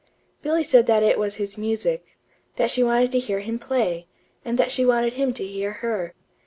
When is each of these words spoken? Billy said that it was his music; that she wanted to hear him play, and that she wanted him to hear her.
Billy 0.41 0.63
said 0.63 0.87
that 0.87 1.03
it 1.03 1.19
was 1.19 1.35
his 1.35 1.59
music; 1.59 2.17
that 2.55 2.71
she 2.71 2.81
wanted 2.81 3.11
to 3.11 3.19
hear 3.19 3.41
him 3.41 3.59
play, 3.59 4.07
and 4.43 4.57
that 4.57 4.71
she 4.71 4.83
wanted 4.83 5.13
him 5.13 5.31
to 5.33 5.45
hear 5.45 5.73
her. 5.73 6.15